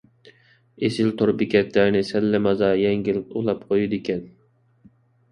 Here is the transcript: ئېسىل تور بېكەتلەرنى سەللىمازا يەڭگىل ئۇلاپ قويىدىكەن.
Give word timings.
ئېسىل 0.85 1.09
تور 1.17 1.31
بېكەتلەرنى 1.41 2.01
سەللىمازا 2.07 2.69
يەڭگىل 2.83 3.19
ئۇلاپ 3.41 3.61
قويىدىكەن. 3.69 4.25